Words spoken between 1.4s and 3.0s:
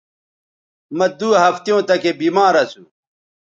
ہفتیوں تکے بیمار اسو